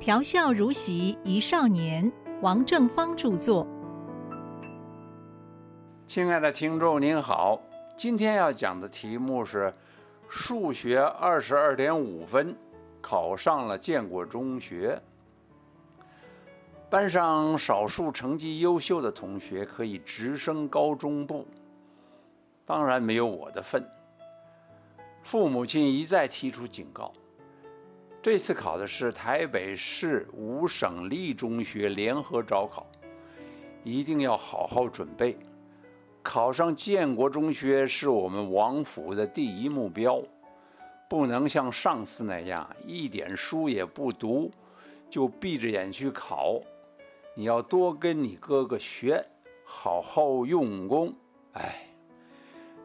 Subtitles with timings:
[0.00, 2.10] 调笑如席一少年，
[2.40, 3.66] 王正芳著作。
[6.06, 7.60] 亲爱的听众您好，
[7.98, 9.70] 今天要讲的题目是
[10.26, 12.56] 数学二十二点五分，
[13.02, 14.98] 考上了建国中学。
[16.88, 21.46] 班上少数成绩优秀的同学可以直升高中部，
[22.64, 23.86] 当然没有我的份。
[25.22, 27.12] 父母亲一再提出警告，
[28.22, 32.86] 这次考的是台北市五省立中学联合招考，
[33.82, 35.38] 一定要好好准备。
[36.22, 40.22] 考上建国中学是我们王府的第一目标，
[41.08, 44.52] 不能像上次那样一点书也不读，
[45.08, 46.60] 就闭着眼去考。
[47.34, 49.24] 你要多跟你哥哥学，
[49.64, 51.14] 好好用功。
[51.54, 51.88] 哎，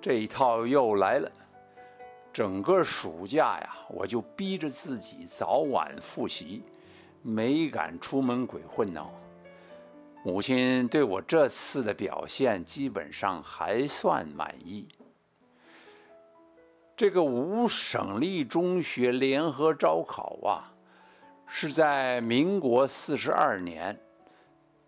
[0.00, 1.30] 这一套又来了。
[2.32, 6.62] 整个暑假呀，我就逼着自己早晚复习，
[7.22, 9.04] 没敢出门鬼混呢。
[10.22, 14.86] 母亲对我这次的表现基本上还算满意。
[16.94, 20.72] 这个五省立中学联合招考啊，
[21.46, 23.98] 是在民国四十二年，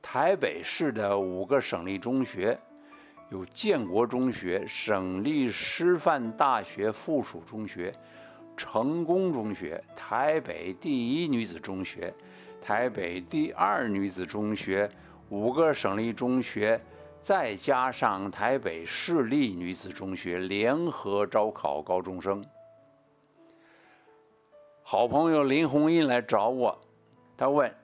[0.01, 2.61] 台北市的五个省立中学。
[3.33, 7.91] 有建国中学、省立师范大学附属中学、
[8.59, 12.13] 成功中学、台北第一女子中学、
[12.61, 14.87] 台北第二女子中学
[15.31, 16.79] 五个省立中学，
[17.23, 22.45] 再加上台北市立女子中学联合招考高中生。
[24.83, 26.79] 好朋友林红印来找我，
[27.35, 27.75] 他问：“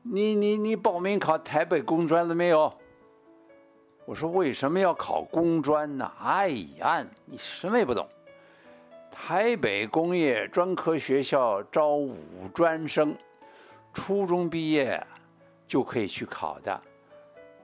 [0.00, 2.72] 你你你报名考台北工专了没有？”
[4.10, 8.04] 我说：“为什么要考工专呢？”哎呀，你什么也不懂。
[9.08, 12.16] 台北工业专科学校招五
[12.52, 13.14] 专生，
[13.94, 15.00] 初中毕业
[15.64, 16.82] 就可以去考的。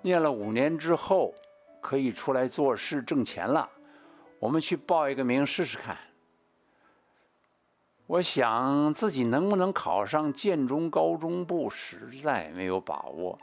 [0.03, 1.35] 念了五年之后，
[1.81, 3.69] 可以出来做事挣钱了。
[4.39, 5.97] 我们去报一个名试试看。
[8.07, 13.37] 我想自己能不能考上建中高中部，实在没有把握。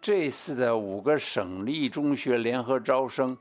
[0.00, 3.36] 这次的五个省立中学联合招生，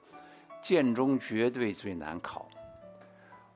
[0.62, 2.48] 建中绝对最难考。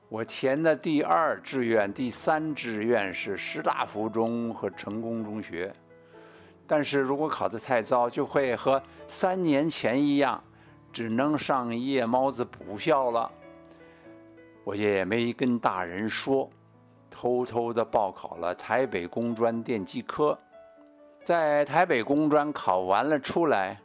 [0.08, 5.74] 我填的第二志愿、第三志愿是师大附中和成功中学，
[6.66, 10.42] 但是如果考得太糟，就会和三年前一样，
[10.92, 13.30] 只能上夜猫子补校了。
[14.64, 16.48] 我也没跟大人说，
[17.10, 20.38] 偷偷的报考了台北工专电机科。
[21.22, 23.80] 在台北工专考完了出来，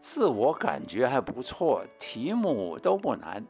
[0.00, 3.46] 自我感觉还不错，题目都不难。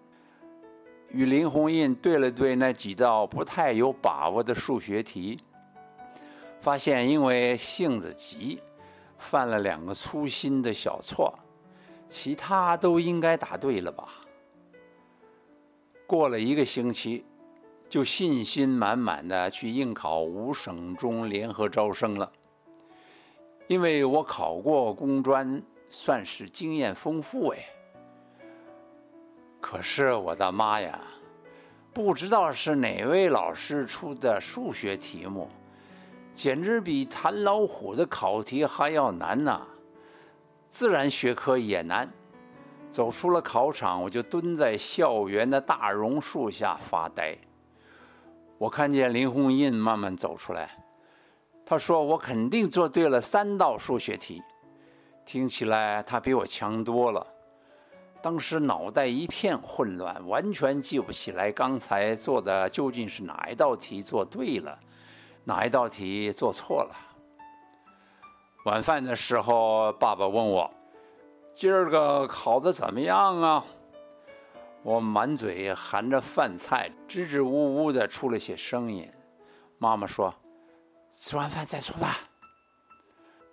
[1.09, 5.41] 与林红印对了对那几道不太有把握的数学题，
[6.60, 8.60] 发现因为性子急，
[9.16, 11.34] 犯了两个粗心的小错，
[12.10, 14.09] 其他都应该答对了吧。
[16.06, 17.25] 过了一个星期，
[17.88, 22.31] 就信心满满的去应考五省中联合招生了。
[23.72, 27.59] 因为我考过工专，算是经验丰富哎。
[29.62, 31.00] 可是我的妈呀，
[31.91, 35.49] 不知道是哪位老师出的数学题目，
[36.34, 39.62] 简直比弹老虎的考题还要难呐！
[40.69, 42.06] 自然学科也难。
[42.91, 47.34] 走出了考场，我就蹲在校园的大榕树下发呆。
[48.59, 50.81] 我看见林红印慢慢走出来。
[51.65, 54.43] 他说：“我肯定做对了三道数学题，
[55.25, 57.27] 听起来他比我强多了。
[58.21, 64.78] 当时脑袋一片混乱，完全记不起来刚才做的究竟是哪一道题做对了，
[65.45, 66.95] 哪一道题做错了。”
[68.67, 70.71] 晚饭的时候，爸爸问我
[71.55, 73.65] ：“今儿个考的怎么样啊？”
[74.83, 79.08] 我满嘴含着饭菜，支支吾吾的出了些声音。
[79.79, 80.35] 妈妈说。
[81.12, 82.17] 吃完饭再说吧。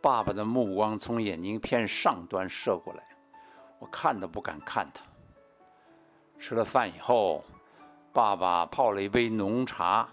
[0.02, 3.04] 爸爸的目光从眼镜片上端射过来，
[3.80, 5.04] 我看都不敢看他。
[6.40, 7.44] 吃了饭以后，
[8.14, 10.08] 爸爸泡了一杯浓茶，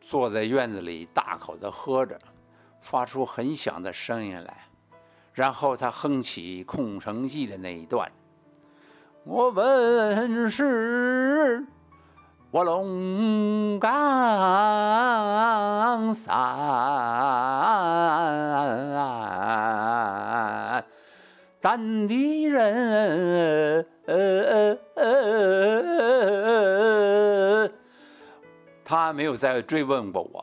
[0.00, 2.16] 坐在院子里大口的喝着，
[2.80, 4.68] 发出很响的声音来。
[5.32, 8.08] 然后他哼起《空城计》的那一段
[9.26, 11.66] ：“我本是。”
[12.54, 13.90] 卧龙岗
[16.24, 16.32] 山，
[21.60, 21.76] 咱
[22.08, 23.86] 的人，
[28.82, 30.42] 他没有再追问过我。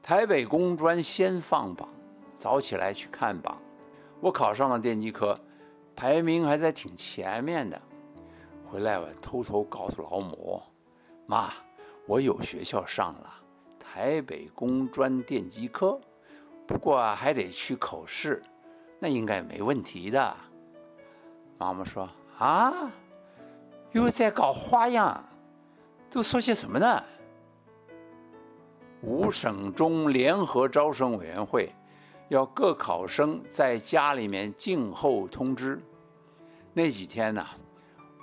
[0.00, 1.88] 台北工专先放榜，
[2.36, 3.60] 早起来去看榜。
[4.20, 5.36] 我考上了电机科，
[5.96, 7.82] 排名还在挺前面的。
[8.70, 10.62] 回来我偷偷告诉老母
[11.26, 11.50] ：“妈，
[12.06, 13.34] 我有学校上了，
[13.88, 16.00] 台北工专电机科，
[16.66, 18.42] 不过还得去口试，
[18.98, 20.36] 那应该没问题的。”
[21.56, 22.92] 妈妈说：“啊，
[23.92, 25.24] 又在搞花样，
[26.10, 27.02] 都说些什么呢？”
[29.02, 31.72] 五省中联合招生委员会
[32.28, 35.80] 要各考生在家里面静候通知。
[36.74, 37.46] 那几天呢，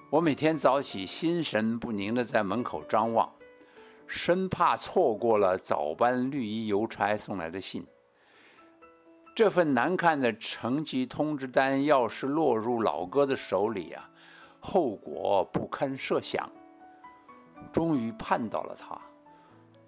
[0.09, 3.31] 我每天早起心神不宁的在门口张望，
[4.15, 7.83] 生怕错过了早班绿衣邮差送来的信。
[9.35, 14.07] 这份难看的成绩通知单要是落入老哥的手里啊，
[14.59, 16.47] 后果不堪设想。
[17.71, 18.95] 终于盼到了他。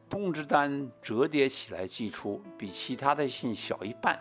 [0.10, 4.20] 通知单折叠起来寄出，比其他的信小一半。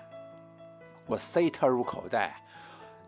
[1.06, 2.44] 我塞它入口袋，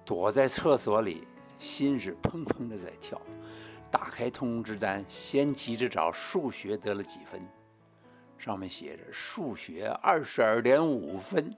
[0.03, 1.29] 躲在厕所里，
[1.59, 3.21] 心是砰砰的在跳。
[3.91, 7.41] 打开通知单，先急着找数学得了几分，
[8.39, 11.55] 上面写着数学二十二点五分。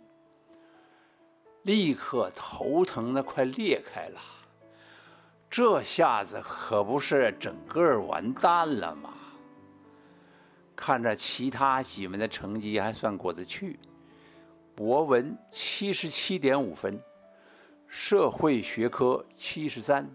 [1.62, 4.20] 立刻头疼的快裂开了，
[5.50, 9.14] 这下子可不是整个完蛋了吗？
[10.74, 13.78] 看着其他几门的成绩还算过得去，
[14.76, 17.02] 博文七十七点五分，
[17.88, 20.08] 社会学科七十三，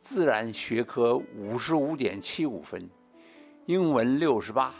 [0.00, 2.88] 自然学科五十五点七五分，
[3.66, 4.74] 英文六十八，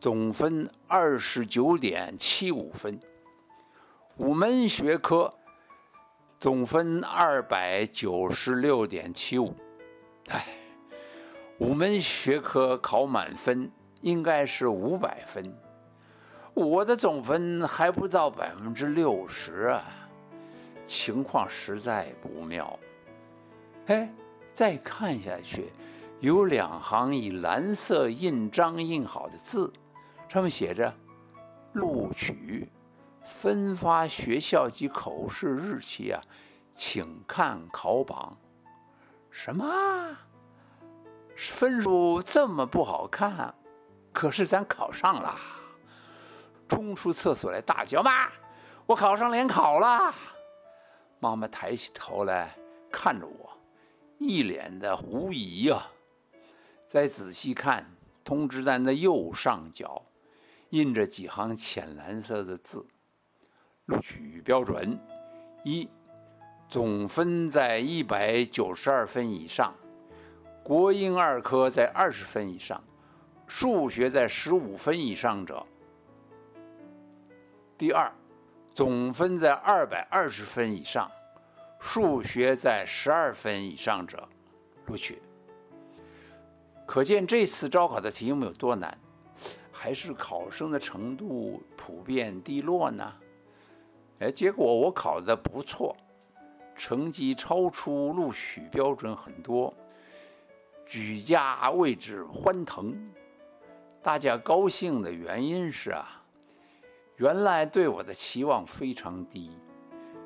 [0.00, 2.98] 总分二十九点七五分。
[4.16, 5.32] 五门学科
[6.38, 9.54] 总分二百九十六点七五，
[10.28, 10.46] 哎，
[11.58, 13.70] 五门学科考满分。
[14.00, 15.50] 应该是五百分，
[16.52, 19.82] 我的总分还不到百分之六十啊，
[20.84, 22.78] 情况实在不妙。
[23.86, 24.12] 哎，
[24.54, 25.72] 再看下去，
[26.20, 29.72] 有两行以蓝色印章印好的字，
[30.28, 30.94] 上面写着
[31.74, 32.70] “录取
[33.24, 36.22] 分发学校及口试日期啊，
[36.72, 38.38] 请看考榜”。
[39.28, 39.66] 什么？
[41.36, 43.52] 分数这么不好看？
[44.12, 45.36] 可是咱考上了，
[46.68, 48.28] 冲出厕所来大叫：“妈，
[48.86, 50.14] 我考上联考了！”
[51.18, 52.54] 妈妈抬起头来
[52.92, 53.50] 看着我，
[54.26, 55.92] 一脸的狐疑啊。
[56.86, 57.94] 再仔细看
[58.24, 60.02] 通知单的右上角，
[60.70, 62.86] 印着几行浅蓝色的字
[63.86, 64.98] ：“录取标准
[65.64, 65.88] 一，
[66.68, 69.74] 总分在一百九十二分以上，
[70.62, 72.82] 国英二科在二十分以上。”
[73.46, 75.66] 数学在十五分以上者，
[77.76, 78.10] 第二，
[78.72, 81.10] 总分在二百二十分以上，
[81.86, 84.26] 数学在十二分以上者，
[84.86, 85.20] 录取。
[86.86, 88.98] 可见这次招考的题目有多难，
[89.70, 93.12] 还是考生的程度普遍低落呢？
[94.20, 95.94] 哎，结果我考的不错，
[96.74, 99.72] 成绩超出录取标准很多，
[100.86, 103.12] 举家为之欢腾。
[104.02, 106.24] 大家高兴的原因是啊，
[107.16, 109.50] 原来对我的期望非常低，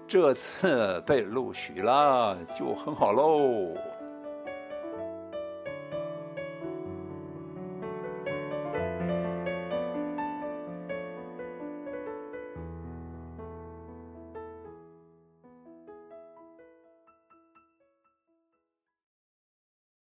[0.09, 3.98] 这次被录取了就很好喽。